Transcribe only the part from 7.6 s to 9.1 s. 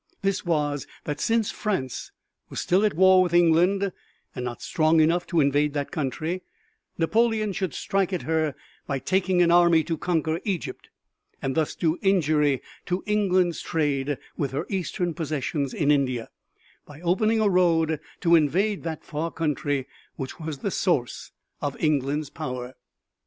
strike at her by